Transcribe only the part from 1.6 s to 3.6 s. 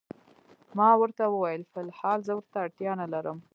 فی الحال زه ورته اړتیا نه لرم.